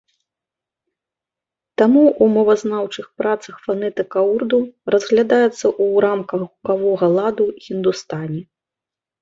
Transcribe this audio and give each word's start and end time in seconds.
Таму 1.81 2.01
ў 2.11 2.25
мовазнаўчых 2.37 3.05
працах 3.23 3.55
фанетыка 3.65 4.19
ўрду 4.31 4.59
разглядаецца 4.97 5.53
ў 5.83 5.87
рамках 6.07 6.39
гукавога 6.51 7.05
ладу 7.21 7.45
хіндустані. 7.69 8.41